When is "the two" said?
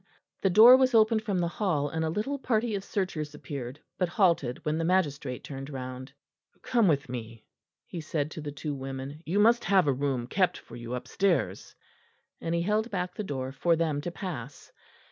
8.41-8.73